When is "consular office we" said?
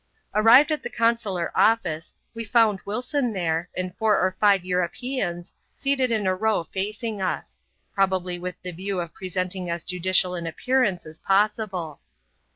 0.89-2.43